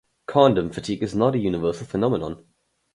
Condom 0.25 0.71
fatigue 0.71 1.03
is 1.03 1.13
not 1.13 1.35
a 1.35 1.37
universal 1.37 1.85
phenomenon. 1.85 2.43